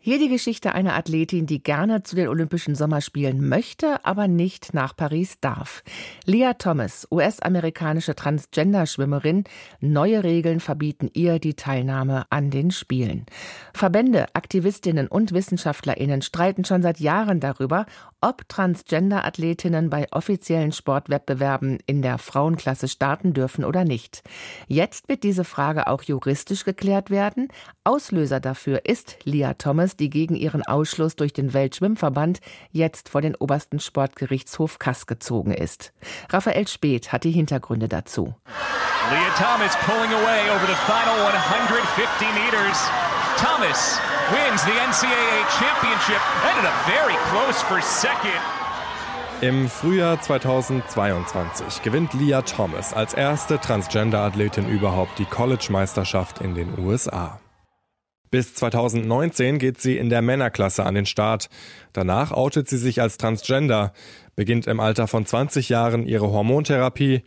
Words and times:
Hier 0.00 0.20
die 0.20 0.28
Geschichte 0.28 0.74
einer 0.74 0.94
Athletin, 0.94 1.46
die 1.46 1.60
gerne 1.60 2.04
zu 2.04 2.14
den 2.14 2.28
Olympischen 2.28 2.76
Sommerspielen 2.76 3.46
möchte, 3.48 4.04
aber 4.04 4.28
nicht 4.28 4.72
nach 4.72 4.94
Paris 4.94 5.40
darf. 5.40 5.82
Leah 6.24 6.54
Thomas, 6.54 7.08
US-amerikanische 7.10 8.14
Transgender-Schwimmerin. 8.14 9.42
Neue 9.80 10.22
Regeln 10.22 10.60
verbieten 10.60 11.10
ihr 11.14 11.40
die 11.40 11.54
Teilnahme 11.54 12.26
an 12.30 12.50
den 12.50 12.70
Spielen. 12.70 13.26
Verbände, 13.74 14.26
Aktivistinnen 14.34 15.08
und 15.08 15.32
WissenschaftlerInnen 15.32 16.22
streiten 16.22 16.64
schon 16.64 16.80
seit 16.80 17.00
Jahren 17.00 17.40
darüber, 17.40 17.84
ob 18.20 18.48
Transgender-Athletinnen 18.48 19.90
bei 19.90 20.06
offiziellen 20.12 20.72
Sportwettbewerben 20.72 21.78
in 21.86 22.02
der 22.02 22.18
Frauenklasse 22.18 22.86
starten 22.86 23.32
dürfen 23.32 23.64
oder 23.64 23.84
nicht. 23.84 24.22
Jetzt 24.68 25.08
wird 25.08 25.24
diese 25.24 25.44
Frage 25.44 25.88
auch 25.88 26.02
juristisch 26.04 26.64
geklärt 26.64 27.10
werden. 27.10 27.48
Auslöser 27.84 28.38
dafür 28.40 28.84
ist 28.84 29.18
Leah 29.24 29.54
Thomas, 29.54 29.87
die 29.96 30.10
gegen 30.10 30.34
ihren 30.34 30.62
Ausschluss 30.62 31.16
durch 31.16 31.32
den 31.32 31.52
Weltschwimmverband 31.52 32.40
jetzt 32.70 33.08
vor 33.08 33.20
den 33.20 33.34
obersten 33.34 33.80
Sportgerichtshof 33.80 34.78
Kass 34.78 35.06
gezogen 35.06 35.52
ist. 35.52 35.92
Raphael 36.30 36.66
Speth 36.68 37.12
hat 37.12 37.24
die 37.24 37.30
Hintergründe 37.30 37.88
dazu. 37.88 38.34
Leah 39.10 39.34
Thomas 39.36 39.74
pulling 39.86 40.12
away 40.12 40.50
over 40.50 40.66
the 40.66 40.76
final 40.84 41.18
150 41.24 42.26
meters. 42.34 42.90
Thomas 43.38 43.98
wins 44.32 44.62
the 44.64 44.72
NCAA 44.72 45.46
championship. 45.58 46.20
Ended 46.50 46.64
up 46.66 46.74
very 46.86 47.14
close 47.30 47.62
for 47.62 47.80
second. 47.80 48.40
Im 49.40 49.68
Frühjahr 49.68 50.20
2022 50.20 51.82
gewinnt 51.82 52.12
Leah 52.12 52.42
Thomas 52.42 52.92
als 52.92 53.14
erste 53.14 53.60
Transgender-Athletin 53.60 54.68
überhaupt 54.68 55.16
die 55.20 55.26
College-Meisterschaft 55.26 56.40
in 56.40 56.56
den 56.56 56.76
USA. 56.76 57.38
Bis 58.30 58.54
2019 58.54 59.58
geht 59.58 59.80
sie 59.80 59.96
in 59.96 60.10
der 60.10 60.22
Männerklasse 60.22 60.84
an 60.84 60.94
den 60.94 61.06
Start. 61.06 61.48
Danach 61.92 62.32
outet 62.32 62.68
sie 62.68 62.76
sich 62.76 63.00
als 63.00 63.16
Transgender, 63.16 63.92
beginnt 64.36 64.66
im 64.66 64.80
Alter 64.80 65.06
von 65.06 65.24
20 65.24 65.68
Jahren 65.68 66.06
ihre 66.06 66.30
Hormontherapie 66.30 67.22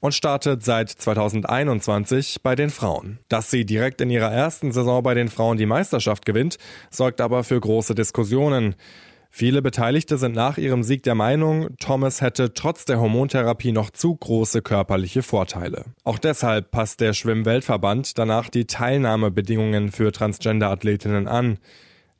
und 0.00 0.14
startet 0.14 0.64
seit 0.64 0.90
2021 0.90 2.42
bei 2.42 2.54
den 2.56 2.70
Frauen. 2.70 3.18
Dass 3.28 3.50
sie 3.50 3.64
direkt 3.64 4.00
in 4.00 4.10
ihrer 4.10 4.32
ersten 4.32 4.72
Saison 4.72 5.02
bei 5.02 5.14
den 5.14 5.28
Frauen 5.28 5.58
die 5.58 5.66
Meisterschaft 5.66 6.26
gewinnt, 6.26 6.56
sorgt 6.90 7.20
aber 7.20 7.44
für 7.44 7.60
große 7.60 7.94
Diskussionen. 7.94 8.74
Viele 9.32 9.62
Beteiligte 9.62 10.18
sind 10.18 10.34
nach 10.34 10.58
ihrem 10.58 10.82
Sieg 10.82 11.04
der 11.04 11.14
Meinung, 11.14 11.68
Thomas 11.78 12.20
hätte 12.20 12.52
trotz 12.52 12.84
der 12.84 13.00
Hormontherapie 13.00 13.72
noch 13.72 13.90
zu 13.90 14.14
große 14.14 14.60
körperliche 14.60 15.22
Vorteile. 15.22 15.84
Auch 16.04 16.18
deshalb 16.18 16.72
passt 16.72 17.00
der 17.00 17.14
Schwimmweltverband 17.14 18.18
danach 18.18 18.48
die 18.48 18.66
Teilnahmebedingungen 18.66 19.92
für 19.92 20.10
Transgender-Athletinnen 20.10 21.28
an. 21.28 21.58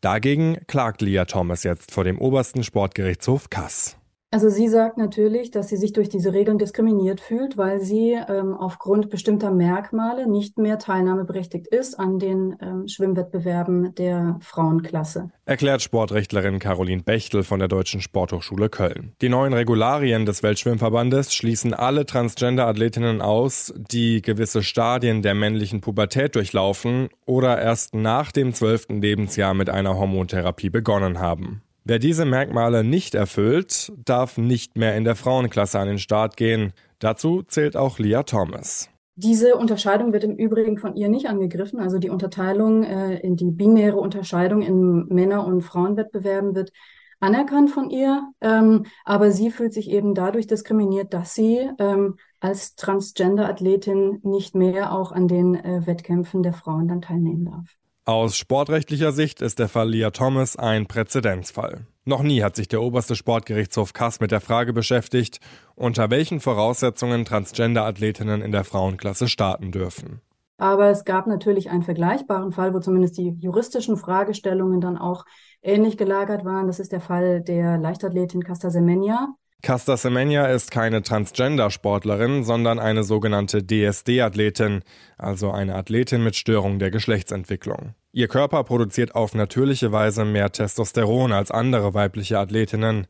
Dagegen 0.01 0.59
klagt 0.67 1.03
Leah 1.03 1.27
Thomas 1.27 1.65
jetzt 1.65 1.91
vor 1.91 2.05
dem 2.05 2.19
obersten 2.19 2.63
Sportgerichtshof 2.63 3.51
Kass. 3.51 4.00
Also 4.33 4.49
sie 4.49 4.69
sagt 4.69 4.97
natürlich, 4.97 5.51
dass 5.51 5.69
sie 5.69 5.77
sich 5.77 5.93
durch 5.93 6.09
diese 6.09 6.33
Regeln 6.33 6.57
diskriminiert 6.57 7.21
fühlt, 7.21 7.57
weil 7.57 7.81
sie 7.81 8.17
ähm, 8.29 8.55
aufgrund 8.55 9.11
bestimmter 9.11 9.51
Merkmale 9.51 10.31
nicht 10.31 10.57
mehr 10.57 10.79
teilnahmeberechtigt 10.79 11.67
ist 11.67 11.99
an 11.99 12.21
den 12.21 12.57
ähm, 12.63 12.87
Schwimmwettbewerben 12.87 13.93
der 13.97 14.39
Frauenklasse. 14.41 15.31
Erklärt 15.47 15.83
Sportrechtlerin 15.83 16.61
Caroline 16.61 17.03
Bechtel 17.03 17.43
von 17.43 17.59
der 17.59 17.67
Deutschen 17.67 18.01
Sporthochschule 18.01 18.69
Köln. 18.69 19.15
Die 19.21 19.29
neuen 19.29 19.53
Regularien 19.53 20.27
des 20.27 20.45
Weltschwimmverbandes 20.45 21.35
schließen 21.35 21.75
alle 21.75 22.07
Transgender-Athletinnen 22.07 23.23
aus, 23.23 23.75
die 23.91 24.23
gewisse 24.23 24.63
Stadien 24.63 25.23
der 25.23 25.35
männlichen 25.35 25.81
Pubertät 25.81 26.37
durchlaufen 26.37 27.09
oder 27.27 27.61
erst 27.61 27.97
nach 27.97 28.31
dem 28.31 28.55
zwölften 28.55 29.03
Lebensjahr 29.03 29.55
mit 29.55 29.71
einer 29.71 29.99
Hormontherapie 29.99 30.71
begonnen 30.71 31.19
haben. 31.19 31.63
Wer 31.85 31.99
diese 31.99 32.25
Merkmale 32.25 32.85
nicht 32.85 33.15
erfüllt, 33.15 33.93
darf 34.05 34.37
nicht 34.37 34.77
mehr 34.77 34.97
in 34.97 35.05
der 35.05 35.17
Frauenklasse 35.17 35.79
an 35.79 35.89
den 35.89 35.99
Start 35.99 36.37
gehen. 36.37 36.73
Dazu 36.99 37.43
zählt 37.43 37.77
auch 37.77 37.99
Leah 37.99 38.23
Thomas. 38.23 38.91
Diese 39.17 39.57
Unterscheidung 39.57 40.13
wird 40.13 40.25
im 40.25 40.37
Übrigen 40.37 40.79
von 40.79 40.97
ihr 40.97 41.09
nicht 41.09 41.27
angegriffen. 41.27 41.81
Also 41.81 41.99
die 41.99 42.11
Unterteilung 42.11 42.85
äh, 42.85 43.19
in 43.19 43.37
die 43.37 43.51
binäre 43.51 43.97
Unterscheidung 43.97 44.63
in 44.63 45.07
Männer- 45.09 45.47
und 45.47 45.63
Frauenwettbewerben 45.63 46.55
wird 46.55 46.71
anerkannt 47.19 47.71
von 47.71 47.91
ihr. 47.91 48.31
Ähm, 48.41 48.87
aber 49.05 49.31
sie 49.31 49.51
fühlt 49.51 49.75
sich 49.75 49.91
eben 49.91 50.15
dadurch 50.15 50.47
diskriminiert, 50.47 51.13
dass 51.13 51.35
sie 51.35 51.71
ähm, 51.79 52.17
als 52.41 52.75
Transgender-Athletin 52.77 54.21
nicht 54.23 54.55
mehr 54.55 54.93
auch 54.93 55.13
an 55.13 55.29
den 55.29 55.55
äh, 55.55 55.87
Wettkämpfen 55.87 56.43
der 56.43 56.55
Frauen 56.55 56.89
dann 56.89 57.03
teilnehmen 57.03 57.45
darf. 57.45 57.77
Aus 58.07 58.37
sportrechtlicher 58.37 59.13
Sicht 59.13 59.43
ist 59.43 59.59
der 59.59 59.69
Fall 59.69 59.91
Leah 59.91 60.11
Thomas 60.11 60.57
ein 60.57 60.87
Präzedenzfall. 60.87 61.87
Noch 62.07 62.23
nie 62.23 62.43
hat 62.43 62.57
sich 62.57 62.67
der 62.67 62.83
oberste 62.83 63.15
Sportgerichtshof 63.15 63.93
Kass 63.93 64.21
mit 64.21 64.31
der 64.31 64.41
Frage 64.41 64.73
beschäftigt, 64.73 65.39
unter 65.75 66.11
welchen 66.11 66.41
Voraussetzungen 66.41 67.27
Transgender-Athletinnen 67.27 68.41
in 68.41 68.53
der 68.53 68.65
Frauenklasse 68.65 69.29
starten 69.29 69.71
dürfen. 69.71 70.23
Aber 70.57 70.89
es 70.89 71.05
gab 71.05 71.27
natürlich 71.27 71.71
einen 71.71 71.83
vergleichbaren 71.83 72.53
Fall, 72.53 72.75
wo 72.75 72.81
zumindest 72.81 73.19
die 73.19 73.37
juristischen 73.39 73.97
Fragestellungen 73.97 74.81
dann 74.81 74.99
auch 74.99 75.25
ähnlich 75.63 75.99
gelagert 75.99 76.45
waren. 76.45 76.67
Das 76.67 76.81
ist 76.81 76.93
der 76.93 77.01
Fall 77.01 77.43
der 77.43 77.79
Leichtathletin 77.79 78.43
Casta 78.43 78.71
Semenya. 78.71 79.29
Casta 79.63 79.97
Semenya 79.97 80.47
ist 80.47 80.71
keine 80.71 81.03
Transgender-Sportlerin, 81.03 82.45
sondern 82.45 82.79
eine 82.79 83.05
sogenannte 83.05 83.63
DSD-Athletin, 83.63 84.83
also 85.19 85.51
eine 85.51 85.75
Athletin 85.75 86.25
mit 86.25 86.37
Störung 86.37 86.79
der 86.79 86.91
Geschlechtsentwicklung. 86.91 87.95
Ihr 88.13 88.29
Körper 88.29 88.65
produziert 88.65 89.15
auf 89.15 89.35
natürliche 89.35 89.93
Weise 89.93 90.25
mehr 90.25 90.51
Testosteron 90.51 91.33
als 91.33 91.51
andere 91.51 91.95
weibliche 91.95 92.39
Athletinnen. 92.39 93.07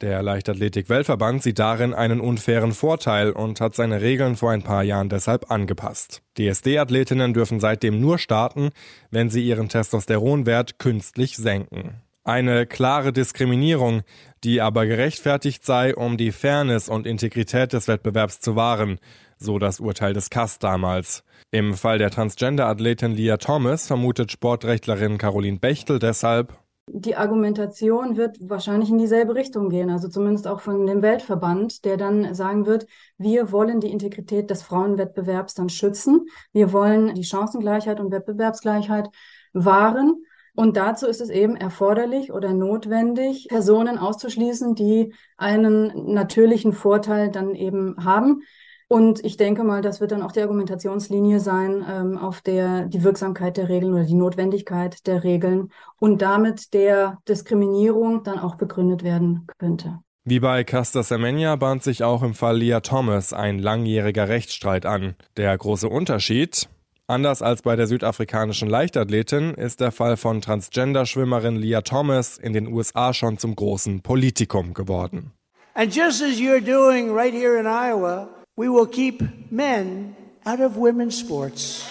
Der 0.00 0.22
Leichtathletik-Weltverband 0.22 1.42
sieht 1.42 1.58
darin 1.58 1.92
einen 1.92 2.20
unfairen 2.20 2.72
Vorteil 2.72 3.32
und 3.32 3.60
hat 3.60 3.74
seine 3.74 4.00
Regeln 4.00 4.36
vor 4.36 4.52
ein 4.52 4.62
paar 4.62 4.84
Jahren 4.84 5.08
deshalb 5.08 5.50
angepasst. 5.50 6.22
DSD-Athletinnen 6.38 7.34
dürfen 7.34 7.58
seitdem 7.58 8.00
nur 8.00 8.18
starten, 8.18 8.70
wenn 9.10 9.28
sie 9.28 9.44
ihren 9.44 9.68
Testosteronwert 9.68 10.78
künstlich 10.78 11.36
senken. 11.36 12.00
Eine 12.28 12.66
klare 12.66 13.14
Diskriminierung, 13.14 14.02
die 14.44 14.60
aber 14.60 14.84
gerechtfertigt 14.84 15.64
sei, 15.64 15.96
um 15.96 16.18
die 16.18 16.30
Fairness 16.30 16.90
und 16.90 17.06
Integrität 17.06 17.72
des 17.72 17.88
Wettbewerbs 17.88 18.40
zu 18.40 18.54
wahren, 18.54 18.98
so 19.38 19.58
das 19.58 19.80
Urteil 19.80 20.12
des 20.12 20.28
CAS 20.28 20.58
damals. 20.58 21.24
Im 21.52 21.72
Fall 21.72 21.96
der 21.96 22.10
Transgender-Athletin 22.10 23.12
Leah 23.12 23.38
Thomas 23.38 23.86
vermutet 23.86 24.30
Sportrechtlerin 24.30 25.16
Caroline 25.16 25.58
Bechtel 25.58 25.98
deshalb, 25.98 26.52
die 26.90 27.16
Argumentation 27.16 28.16
wird 28.18 28.36
wahrscheinlich 28.40 28.90
in 28.90 28.98
dieselbe 28.98 29.34
Richtung 29.34 29.70
gehen, 29.70 29.88
also 29.90 30.08
zumindest 30.08 30.46
auch 30.48 30.60
von 30.60 30.86
dem 30.86 31.00
Weltverband, 31.00 31.84
der 31.86 31.96
dann 31.96 32.34
sagen 32.34 32.66
wird, 32.66 32.86
wir 33.16 33.52
wollen 33.52 33.80
die 33.80 33.90
Integrität 33.90 34.50
des 34.50 34.62
Frauenwettbewerbs 34.62 35.54
dann 35.54 35.68
schützen, 35.68 36.26
wir 36.52 36.72
wollen 36.72 37.14
die 37.14 37.24
Chancengleichheit 37.24 38.00
und 38.00 38.10
Wettbewerbsgleichheit 38.10 39.08
wahren 39.52 40.22
und 40.58 40.76
dazu 40.76 41.06
ist 41.06 41.20
es 41.20 41.30
eben 41.30 41.54
erforderlich 41.54 42.32
oder 42.32 42.52
notwendig, 42.52 43.46
Personen 43.48 43.96
auszuschließen, 43.96 44.74
die 44.74 45.14
einen 45.36 46.12
natürlichen 46.12 46.72
Vorteil 46.72 47.30
dann 47.30 47.54
eben 47.54 48.04
haben. 48.04 48.42
Und 48.88 49.24
ich 49.24 49.36
denke 49.36 49.62
mal, 49.62 49.82
das 49.82 50.00
wird 50.00 50.10
dann 50.10 50.20
auch 50.20 50.32
die 50.32 50.40
Argumentationslinie 50.40 51.38
sein, 51.38 51.86
ähm, 51.88 52.18
auf 52.18 52.40
der 52.40 52.86
die 52.86 53.04
Wirksamkeit 53.04 53.56
der 53.56 53.68
Regeln 53.68 53.94
oder 53.94 54.02
die 54.02 54.14
Notwendigkeit 54.14 55.06
der 55.06 55.22
Regeln 55.22 55.68
und 56.00 56.22
damit 56.22 56.74
der 56.74 57.18
Diskriminierung 57.28 58.24
dann 58.24 58.40
auch 58.40 58.56
begründet 58.56 59.04
werden 59.04 59.46
könnte. 59.58 60.00
Wie 60.24 60.40
bei 60.40 60.64
Casta 60.64 61.04
Semenya 61.04 61.54
bahnt 61.54 61.84
sich 61.84 62.02
auch 62.02 62.24
im 62.24 62.34
Fall 62.34 62.58
Leah 62.58 62.80
Thomas 62.80 63.32
ein 63.32 63.60
langjähriger 63.60 64.28
Rechtsstreit 64.28 64.86
an. 64.86 65.14
Der 65.36 65.56
große 65.56 65.88
Unterschied, 65.88 66.68
Anders 67.10 67.40
als 67.40 67.62
bei 67.62 67.74
der 67.74 67.86
südafrikanischen 67.86 68.68
Leichtathletin 68.68 69.54
ist 69.54 69.80
der 69.80 69.92
Fall 69.92 70.18
von 70.18 70.42
Transgender-Schwimmerin 70.42 71.56
Leah 71.56 71.80
Thomas 71.80 72.36
in 72.36 72.52
den 72.52 72.70
USA 72.70 73.14
schon 73.14 73.38
zum 73.38 73.56
großen 73.56 74.02
Politikum 74.02 74.74
geworden. 74.74 75.32
And 75.72 75.90
just 75.90 76.22
as 76.22 76.38
you're 76.38 76.60
doing 76.60 77.10
right 77.10 77.32
here 77.32 77.58
in 77.58 77.66
Iowa, 77.66 78.28
we 78.56 78.68
will 78.68 78.86
keep 78.86 79.26
men 79.50 80.14
out 80.44 80.60
of 80.60 80.76
women's 80.76 81.18
sports. 81.18 81.86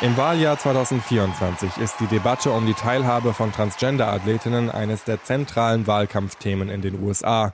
Im 0.00 0.16
Wahljahr 0.16 0.56
2024 0.56 1.76
ist 1.82 2.00
die 2.00 2.06
Debatte 2.06 2.50
um 2.50 2.64
die 2.64 2.72
Teilhabe 2.72 3.34
von 3.34 3.52
Transgender-Athletinnen 3.52 4.70
eines 4.70 5.04
der 5.04 5.22
zentralen 5.22 5.86
Wahlkampfthemen 5.86 6.70
in 6.70 6.80
den 6.80 7.02
USA, 7.02 7.52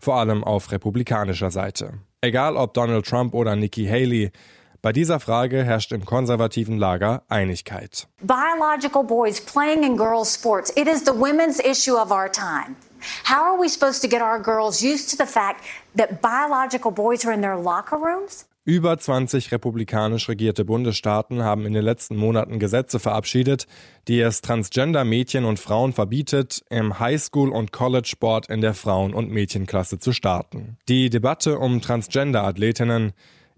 vor 0.00 0.16
allem 0.16 0.42
auf 0.42 0.72
republikanischer 0.72 1.52
Seite. 1.52 2.00
Egal 2.24 2.56
ob 2.56 2.72
Donald 2.72 3.04
Trump 3.04 3.34
oder 3.34 3.54
Nikki 3.54 3.84
Haley, 3.84 4.32
bei 4.80 4.92
dieser 4.92 5.20
Frage 5.20 5.62
herrscht 5.62 5.92
im 5.92 6.06
konservativen 6.06 6.78
Lager 6.78 7.22
Einigkeit. 7.28 8.06
Biological 8.22 9.04
boys 9.04 9.42
playing 9.42 9.82
in 9.82 9.98
girls 9.98 10.32
sports, 10.32 10.72
it 10.74 10.88
is 10.88 11.04
the 11.04 11.12
women's 11.12 11.60
issue 11.60 11.96
of 11.96 12.10
our 12.10 12.30
time. 12.32 12.76
How 13.24 13.44
are 13.44 13.60
we 13.60 13.68
supposed 13.68 14.00
to 14.00 14.08
get 14.08 14.22
our 14.22 14.40
girls 14.40 14.82
used 14.82 15.10
to 15.10 15.18
the 15.18 15.30
fact 15.30 15.62
that 15.94 16.22
biological 16.22 16.90
boys 16.90 17.26
are 17.26 17.32
in 17.34 17.42
their 17.42 17.58
locker 17.58 17.98
rooms? 17.98 18.46
Über 18.66 18.96
20 18.96 19.52
republikanisch 19.52 20.26
regierte 20.26 20.64
Bundesstaaten 20.64 21.42
haben 21.42 21.66
in 21.66 21.74
den 21.74 21.84
letzten 21.84 22.16
Monaten 22.16 22.58
Gesetze 22.58 22.98
verabschiedet, 22.98 23.66
die 24.08 24.20
es 24.20 24.40
Transgender-Mädchen 24.40 25.44
und 25.44 25.58
Frauen 25.58 25.92
verbietet, 25.92 26.64
im 26.70 26.98
Highschool- 26.98 27.50
und 27.50 27.72
College-Sport 27.72 28.48
in 28.48 28.62
der 28.62 28.72
Frauen- 28.72 29.12
und 29.12 29.30
Mädchenklasse 29.30 29.98
zu 29.98 30.14
starten. 30.14 30.78
Die 30.88 31.10
Debatte 31.10 31.58
um 31.58 31.82
Transgender-Athletinnen 31.82 33.12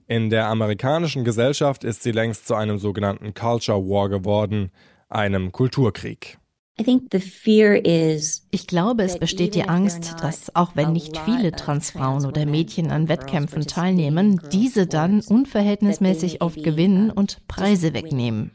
in 0.08 0.28
der 0.28 0.48
amerikanischen 0.48 1.22
Gesellschaft 1.22 1.84
ist 1.84 2.02
sie 2.02 2.12
längst 2.12 2.48
zu 2.48 2.56
einem 2.56 2.78
sogenannten 2.78 3.32
Culture 3.32 3.88
War 3.88 4.08
geworden, 4.08 4.72
einem 5.08 5.52
Kulturkrieg. 5.52 6.38
Ich 6.78 8.66
glaube, 8.66 9.02
es 9.02 9.18
besteht 9.18 9.54
die 9.54 9.66
Angst, 9.66 10.16
dass 10.20 10.54
auch 10.54 10.76
wenn 10.76 10.92
nicht 10.92 11.16
viele 11.16 11.52
Transfrauen 11.52 12.26
oder 12.26 12.44
Mädchen 12.44 12.90
an 12.90 13.08
Wettkämpfen 13.08 13.66
teilnehmen, 13.66 14.42
diese 14.52 14.86
dann 14.86 15.22
unverhältnismäßig 15.22 16.42
oft 16.42 16.62
gewinnen 16.62 17.10
und 17.10 17.40
Preise 17.48 17.94
wegnehmen. 17.94 18.50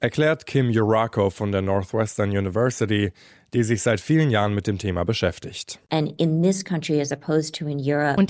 Erklärt 0.00 0.46
Kim 0.46 0.68
Urako 0.70 1.30
von 1.30 1.52
der 1.52 1.62
Northwestern 1.62 2.30
University, 2.30 3.12
die 3.54 3.62
sich 3.62 3.82
seit 3.82 4.00
vielen 4.00 4.30
Jahren 4.30 4.52
mit 4.52 4.66
dem 4.66 4.78
Thema 4.78 5.04
beschäftigt. 5.04 5.78
Und 5.90 6.10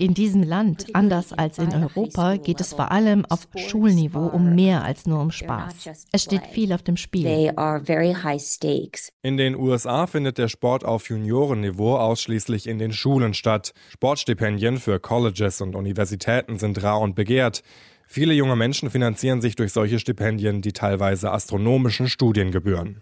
in 0.00 0.14
diesem 0.14 0.42
Land, 0.42 0.86
anders 0.92 1.32
als 1.32 1.58
in 1.58 1.72
Europa, 1.72 2.36
geht 2.36 2.60
es 2.60 2.74
vor 2.74 2.90
allem 2.90 3.24
auf 3.26 3.48
Schulniveau 3.56 4.26
um 4.26 4.54
mehr 4.54 4.84
als 4.84 5.06
nur 5.06 5.20
um 5.20 5.30
Spaß. 5.30 6.06
Es 6.12 6.24
steht 6.24 6.46
viel 6.46 6.74
auf 6.74 6.82
dem 6.82 6.98
Spiel. 6.98 7.54
In 9.22 9.36
den 9.38 9.56
USA 9.56 10.06
findet 10.06 10.38
der 10.38 10.48
Sport 10.48 10.84
auf 10.84 11.08
Juniorenniveau 11.08 11.96
ausschließlich 11.96 12.66
in 12.66 12.78
den 12.78 12.92
Schulen 12.92 13.32
statt. 13.32 13.72
Sportstipendien 13.90 14.76
für 14.76 15.00
Colleges 15.00 15.60
und 15.60 15.74
Universitäten 15.74 16.58
sind 16.58 16.82
rar 16.82 17.00
und 17.00 17.14
begehrt. 17.14 17.62
Viele 18.14 18.34
junge 18.34 18.56
Menschen 18.56 18.90
finanzieren 18.90 19.40
sich 19.40 19.56
durch 19.56 19.72
solche 19.72 19.98
Stipendien 19.98 20.60
die 20.60 20.74
teilweise 20.74 21.30
astronomischen 21.30 22.10
Studiengebühren. 22.10 23.00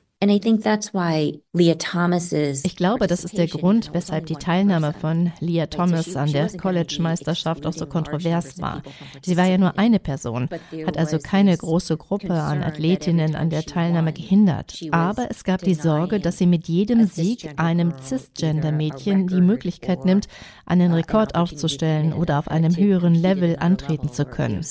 Ich 2.62 2.76
glaube, 2.76 3.06
das 3.06 3.25
ist 3.25 3.38
der 3.38 3.46
Grund, 3.46 3.94
weshalb 3.94 4.26
die 4.26 4.34
Teilnahme 4.34 4.93
von 4.93 5.32
Leah 5.40 5.67
Thomas 5.67 6.14
an 6.14 6.31
der 6.31 6.50
College-Meisterschaft 6.50 7.67
auch 7.67 7.72
so 7.72 7.87
kontrovers 7.87 8.61
war. 8.61 8.82
Sie 9.22 9.38
war 9.38 9.46
ja 9.46 9.56
nur 9.56 9.78
eine 9.78 9.99
Person, 9.99 10.50
hat 10.87 10.99
also 10.99 11.19
keine 11.19 11.56
große 11.56 11.96
Gruppe 11.96 12.34
an 12.34 12.62
Athletinnen 12.62 13.34
an 13.34 13.49
der 13.49 13.64
Teilnahme 13.64 14.12
gehindert. 14.12 14.78
Aber 14.90 15.31
es 15.31 15.43
gab 15.43 15.62
die 15.62 15.72
Sorge, 15.75 16.20
dass 16.20 16.37
sie 16.37 16.46
mit 16.46 16.69
jedem 16.69 17.06
Sieg 17.06 17.55
einem 17.56 17.94
Cisgender-Mädchen 17.99 19.26
die 19.26 19.40
Möglichkeit 19.40 20.05
nimmt, 20.05 20.26
einen 20.66 20.93
Rekord 20.93 21.34
aufzustellen 21.34 22.12
oder 22.12 22.38
auf 22.38 22.49
einem 22.49 22.76
höheren 22.76 23.14
Level 23.14 23.56
antreten 23.58 24.11
zu 24.11 24.26
können. 24.26 24.62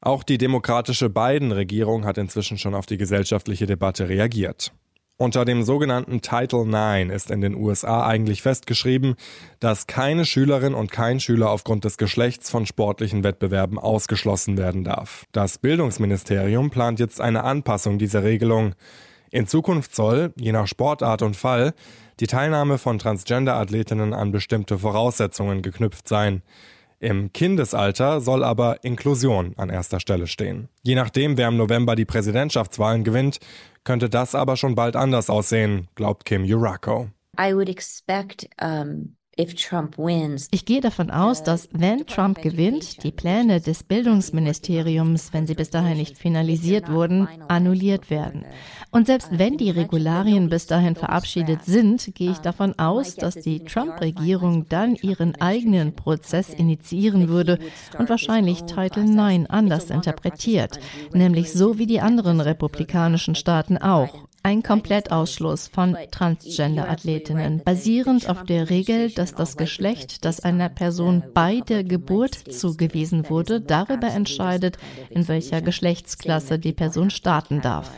Auch 0.00 0.22
die 0.22 0.38
demokratische 0.38 1.10
Biden-Regierung 1.10 2.04
hat 2.04 2.18
inzwischen 2.18 2.58
schon 2.58 2.74
auf 2.74 2.86
die 2.86 2.98
gesellschaftliche 2.98 3.66
Debatte 3.66 4.08
reagiert. 4.08 4.72
Unter 5.20 5.44
dem 5.44 5.64
sogenannten 5.64 6.20
Title 6.20 6.62
IX 6.62 7.12
ist 7.12 7.32
in 7.32 7.40
den 7.40 7.56
USA 7.56 8.06
eigentlich 8.06 8.40
festgeschrieben, 8.40 9.16
dass 9.58 9.88
keine 9.88 10.24
Schülerin 10.24 10.74
und 10.74 10.92
kein 10.92 11.18
Schüler 11.18 11.50
aufgrund 11.50 11.84
des 11.84 11.98
Geschlechts 11.98 12.50
von 12.50 12.66
sportlichen 12.66 13.24
Wettbewerben 13.24 13.80
ausgeschlossen 13.80 14.56
werden 14.56 14.84
darf. 14.84 15.24
Das 15.32 15.58
Bildungsministerium 15.58 16.70
plant 16.70 17.00
jetzt 17.00 17.20
eine 17.20 17.42
Anpassung 17.42 17.98
dieser 17.98 18.22
Regelung. 18.22 18.76
In 19.32 19.48
Zukunft 19.48 19.92
soll, 19.92 20.32
je 20.36 20.52
nach 20.52 20.68
Sportart 20.68 21.22
und 21.22 21.34
Fall, 21.34 21.74
die 22.20 22.28
Teilnahme 22.28 22.78
von 22.78 23.00
Transgender-Athletinnen 23.00 24.14
an 24.14 24.30
bestimmte 24.30 24.78
Voraussetzungen 24.78 25.62
geknüpft 25.62 26.06
sein. 26.06 26.42
Im 27.00 27.32
Kindesalter 27.32 28.20
soll 28.20 28.42
aber 28.42 28.82
Inklusion 28.82 29.54
an 29.56 29.70
erster 29.70 30.00
Stelle 30.00 30.26
stehen. 30.26 30.68
Je 30.82 30.96
nachdem, 30.96 31.36
wer 31.36 31.48
im 31.48 31.56
November 31.56 31.94
die 31.94 32.04
Präsidentschaftswahlen 32.04 33.04
gewinnt, 33.04 33.38
könnte 33.84 34.08
das 34.08 34.34
aber 34.34 34.56
schon 34.56 34.74
bald 34.74 34.96
anders 34.96 35.30
aussehen, 35.30 35.88
glaubt 35.94 36.24
Kim 36.24 36.42
Urako. 36.44 37.10
I 37.40 37.54
would 37.54 37.68
expect 37.68 38.48
um 38.60 39.16
ich 39.38 40.64
gehe 40.64 40.80
davon 40.80 41.12
aus, 41.12 41.44
dass 41.44 41.68
wenn 41.70 42.06
Trump 42.06 42.42
gewinnt, 42.42 43.04
die 43.04 43.12
Pläne 43.12 43.60
des 43.60 43.84
Bildungsministeriums, 43.84 45.32
wenn 45.32 45.46
sie 45.46 45.54
bis 45.54 45.70
dahin 45.70 45.96
nicht 45.96 46.18
finalisiert 46.18 46.90
wurden, 46.90 47.28
annulliert 47.46 48.10
werden. 48.10 48.44
Und 48.90 49.06
selbst 49.06 49.38
wenn 49.38 49.56
die 49.56 49.70
Regularien 49.70 50.48
bis 50.48 50.66
dahin 50.66 50.96
verabschiedet 50.96 51.64
sind, 51.64 52.16
gehe 52.16 52.32
ich 52.32 52.38
davon 52.38 52.76
aus, 52.80 53.14
dass 53.14 53.36
die 53.36 53.60
Trump-Regierung 53.60 54.68
dann 54.68 54.96
ihren 54.96 55.40
eigenen 55.40 55.94
Prozess 55.94 56.52
initiieren 56.52 57.28
würde 57.28 57.60
und 57.96 58.08
wahrscheinlich 58.08 58.64
Title 58.64 59.04
IX 59.04 59.48
anders 59.48 59.90
interpretiert, 59.90 60.80
nämlich 61.12 61.52
so 61.52 61.78
wie 61.78 61.86
die 61.86 62.00
anderen 62.00 62.40
republikanischen 62.40 63.36
Staaten 63.36 63.78
auch 63.78 64.26
ein 64.48 64.62
Komplettausschluss 64.62 65.68
von 65.68 65.94
Transgender-Athletinnen, 66.10 67.60
basierend 67.66 68.30
auf 68.30 68.44
der 68.44 68.70
Regel, 68.70 69.10
dass 69.10 69.34
das 69.34 69.58
Geschlecht, 69.58 70.24
das 70.24 70.40
einer 70.40 70.70
Person 70.70 71.22
bei 71.34 71.60
der 71.60 71.84
Geburt 71.84 72.34
zugewiesen 72.34 73.28
wurde, 73.28 73.60
darüber 73.60 74.06
entscheidet, 74.08 74.78
in 75.10 75.28
welcher 75.28 75.60
Geschlechtsklasse 75.60 76.58
die 76.58 76.72
Person 76.72 77.10
starten 77.10 77.60
darf. 77.60 77.92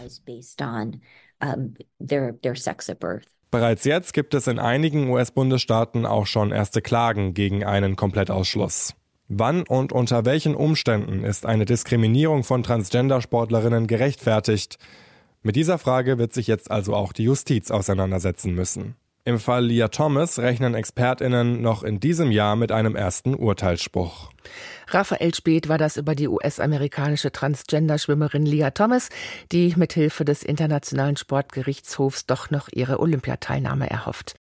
Bereits 3.52 3.84
jetzt 3.84 4.12
gibt 4.12 4.34
es 4.34 4.46
in 4.48 4.58
einigen 4.58 5.08
US-Bundesstaaten 5.08 6.04
auch 6.04 6.26
schon 6.26 6.50
erste 6.50 6.82
Klagen 6.82 7.32
gegen 7.32 7.64
einen 7.64 7.94
Komplettausschluss. 7.94 8.96
Wann 9.28 9.62
und 9.62 9.92
unter 9.92 10.24
welchen 10.24 10.56
Umständen 10.56 11.22
ist 11.22 11.46
eine 11.46 11.64
Diskriminierung 11.64 12.42
von 12.42 12.64
Transgender-Sportlerinnen 12.64 13.86
gerechtfertigt? 13.86 14.78
Mit 15.42 15.56
dieser 15.56 15.78
Frage 15.78 16.18
wird 16.18 16.34
sich 16.34 16.46
jetzt 16.46 16.70
also 16.70 16.94
auch 16.94 17.14
die 17.14 17.24
Justiz 17.24 17.70
auseinandersetzen 17.70 18.54
müssen. 18.54 18.96
Im 19.24 19.38
Fall 19.38 19.66
Leah 19.66 19.88
Thomas 19.88 20.38
rechnen 20.38 20.74
ExpertInnen 20.74 21.60
noch 21.60 21.82
in 21.82 22.00
diesem 22.00 22.30
Jahr 22.30 22.56
mit 22.56 22.72
einem 22.72 22.96
ersten 22.96 23.34
Urteilsspruch. 23.34 24.30
Raphael 24.88 25.34
Speth 25.34 25.68
war 25.68 25.78
das 25.78 25.98
über 25.98 26.14
die 26.14 26.28
US-amerikanische 26.28 27.30
Transgender-Schwimmerin 27.30 28.44
Leah 28.44 28.70
Thomas, 28.70 29.10
die 29.52 29.74
mithilfe 29.76 30.24
des 30.24 30.42
Internationalen 30.42 31.16
Sportgerichtshofs 31.16 32.26
doch 32.26 32.50
noch 32.50 32.68
ihre 32.72 32.98
Olympiateilnahme 32.98 33.88
erhofft. 33.90 34.39